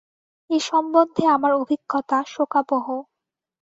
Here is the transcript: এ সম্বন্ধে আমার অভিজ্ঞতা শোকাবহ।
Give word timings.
এ 0.49 0.57
সম্বন্ধে 0.69 1.23
আমার 1.35 1.51
অভিজ্ঞতা 1.61 2.17
শোকাবহ। 2.27 2.85